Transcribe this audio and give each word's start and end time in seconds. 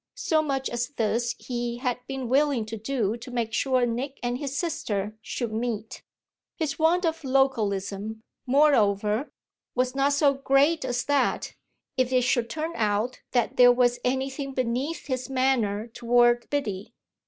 So 0.17 0.41
much 0.41 0.67
as 0.67 0.87
this 0.87 1.35
he 1.37 1.77
had 1.77 1.99
been 2.07 2.27
willing 2.27 2.65
to 2.65 2.75
do 2.75 3.15
to 3.17 3.29
make 3.29 3.53
sure 3.53 3.85
Nick 3.85 4.19
and 4.23 4.39
his 4.39 4.57
sister 4.57 5.15
should 5.21 5.53
meet. 5.53 6.01
His 6.55 6.79
want 6.79 7.05
of 7.05 7.23
localism, 7.23 8.23
moreover, 8.47 9.31
was 9.75 9.93
not 9.93 10.13
so 10.13 10.33
great 10.33 10.83
as 10.83 11.03
that 11.03 11.53
if 11.97 12.11
it 12.11 12.23
should 12.23 12.49
turn 12.49 12.71
out 12.73 13.19
that 13.33 13.57
there 13.57 13.71
was 13.71 13.99
anything 14.03 14.53
beneath 14.55 15.05
his 15.05 15.29
manner 15.29 15.85
toward 15.89 16.49
Biddy 16.49 16.95